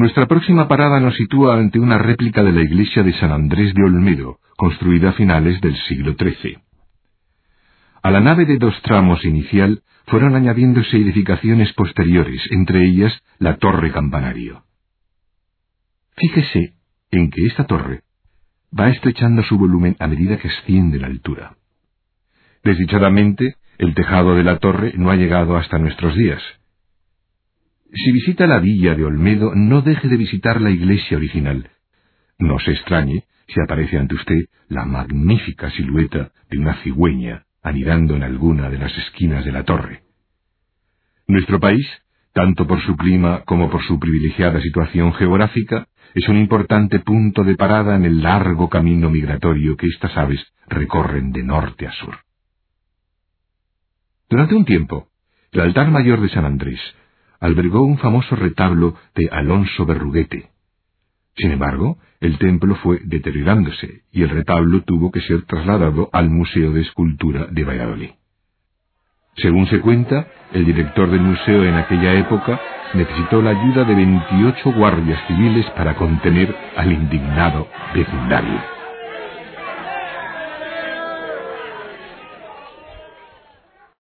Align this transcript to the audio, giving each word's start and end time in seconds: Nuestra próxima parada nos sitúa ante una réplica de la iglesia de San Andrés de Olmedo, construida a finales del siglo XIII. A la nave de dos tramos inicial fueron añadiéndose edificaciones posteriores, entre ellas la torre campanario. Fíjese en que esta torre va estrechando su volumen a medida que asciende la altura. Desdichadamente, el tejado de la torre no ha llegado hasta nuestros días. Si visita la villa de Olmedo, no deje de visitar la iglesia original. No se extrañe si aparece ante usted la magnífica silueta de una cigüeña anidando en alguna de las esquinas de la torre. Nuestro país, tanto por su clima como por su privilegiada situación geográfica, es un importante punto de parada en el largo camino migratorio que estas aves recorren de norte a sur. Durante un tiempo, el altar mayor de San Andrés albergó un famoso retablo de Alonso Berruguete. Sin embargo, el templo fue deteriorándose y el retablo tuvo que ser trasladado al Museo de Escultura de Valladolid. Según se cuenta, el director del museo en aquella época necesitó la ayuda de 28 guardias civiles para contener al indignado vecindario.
Nuestra 0.00 0.26
próxima 0.26 0.66
parada 0.66 0.98
nos 0.98 1.14
sitúa 1.14 1.58
ante 1.58 1.78
una 1.78 1.98
réplica 1.98 2.42
de 2.42 2.52
la 2.52 2.62
iglesia 2.62 3.02
de 3.02 3.12
San 3.20 3.32
Andrés 3.32 3.74
de 3.74 3.84
Olmedo, 3.84 4.38
construida 4.56 5.10
a 5.10 5.12
finales 5.12 5.60
del 5.60 5.76
siglo 5.88 6.14
XIII. 6.18 6.56
A 8.02 8.10
la 8.10 8.20
nave 8.20 8.46
de 8.46 8.56
dos 8.56 8.80
tramos 8.80 9.22
inicial 9.26 9.82
fueron 10.06 10.36
añadiéndose 10.36 10.96
edificaciones 10.96 11.74
posteriores, 11.74 12.40
entre 12.50 12.82
ellas 12.82 13.12
la 13.38 13.58
torre 13.58 13.92
campanario. 13.92 14.64
Fíjese 16.16 16.76
en 17.10 17.28
que 17.28 17.44
esta 17.44 17.66
torre 17.66 18.00
va 18.72 18.88
estrechando 18.88 19.42
su 19.42 19.58
volumen 19.58 19.96
a 19.98 20.06
medida 20.06 20.38
que 20.38 20.48
asciende 20.48 20.98
la 20.98 21.08
altura. 21.08 21.56
Desdichadamente, 22.64 23.56
el 23.76 23.92
tejado 23.92 24.34
de 24.34 24.44
la 24.44 24.60
torre 24.60 24.94
no 24.96 25.10
ha 25.10 25.16
llegado 25.16 25.58
hasta 25.58 25.78
nuestros 25.78 26.14
días. 26.14 26.40
Si 27.92 28.12
visita 28.12 28.46
la 28.46 28.60
villa 28.60 28.94
de 28.94 29.04
Olmedo, 29.04 29.52
no 29.54 29.82
deje 29.82 30.06
de 30.08 30.16
visitar 30.16 30.60
la 30.60 30.70
iglesia 30.70 31.16
original. 31.16 31.70
No 32.38 32.58
se 32.60 32.72
extrañe 32.72 33.24
si 33.48 33.60
aparece 33.60 33.98
ante 33.98 34.14
usted 34.14 34.44
la 34.68 34.84
magnífica 34.84 35.70
silueta 35.70 36.30
de 36.48 36.58
una 36.58 36.74
cigüeña 36.82 37.46
anidando 37.62 38.14
en 38.14 38.22
alguna 38.22 38.70
de 38.70 38.78
las 38.78 38.96
esquinas 38.96 39.44
de 39.44 39.52
la 39.52 39.64
torre. 39.64 40.02
Nuestro 41.26 41.58
país, 41.58 41.86
tanto 42.32 42.66
por 42.66 42.80
su 42.80 42.96
clima 42.96 43.42
como 43.44 43.68
por 43.70 43.82
su 43.82 43.98
privilegiada 43.98 44.60
situación 44.60 45.12
geográfica, 45.14 45.88
es 46.14 46.28
un 46.28 46.38
importante 46.38 47.00
punto 47.00 47.42
de 47.44 47.56
parada 47.56 47.96
en 47.96 48.04
el 48.04 48.22
largo 48.22 48.68
camino 48.68 49.10
migratorio 49.10 49.76
que 49.76 49.86
estas 49.86 50.16
aves 50.16 50.40
recorren 50.68 51.32
de 51.32 51.42
norte 51.42 51.86
a 51.86 51.92
sur. 51.92 52.18
Durante 54.28 54.54
un 54.54 54.64
tiempo, 54.64 55.08
el 55.52 55.60
altar 55.60 55.90
mayor 55.90 56.20
de 56.20 56.28
San 56.28 56.44
Andrés 56.44 56.80
albergó 57.40 57.82
un 57.82 57.98
famoso 57.98 58.36
retablo 58.36 58.94
de 59.14 59.28
Alonso 59.32 59.86
Berruguete. 59.86 60.50
Sin 61.36 61.52
embargo, 61.52 61.98
el 62.20 62.38
templo 62.38 62.74
fue 62.76 63.00
deteriorándose 63.04 64.02
y 64.12 64.22
el 64.22 64.28
retablo 64.28 64.82
tuvo 64.82 65.10
que 65.10 65.22
ser 65.22 65.42
trasladado 65.42 66.10
al 66.12 66.28
Museo 66.28 66.72
de 66.72 66.82
Escultura 66.82 67.46
de 67.50 67.64
Valladolid. 67.64 68.10
Según 69.36 69.66
se 69.68 69.80
cuenta, 69.80 70.26
el 70.52 70.66
director 70.66 71.10
del 71.10 71.20
museo 71.20 71.64
en 71.64 71.74
aquella 71.74 72.14
época 72.14 72.60
necesitó 72.92 73.40
la 73.40 73.50
ayuda 73.50 73.84
de 73.84 73.94
28 73.94 74.72
guardias 74.72 75.20
civiles 75.28 75.64
para 75.76 75.94
contener 75.94 76.54
al 76.76 76.92
indignado 76.92 77.68
vecindario. 77.94 78.79